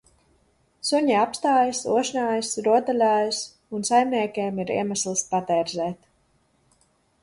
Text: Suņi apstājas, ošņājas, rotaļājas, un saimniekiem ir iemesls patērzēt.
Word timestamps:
Suņi 0.87 1.13
apstājas, 1.23 1.83
ošņājas, 1.99 2.51
rotaļājas, 2.69 3.45
un 3.79 3.89
saimniekiem 3.93 4.67
ir 4.67 4.77
iemesls 4.81 5.27
patērzēt. 5.37 6.15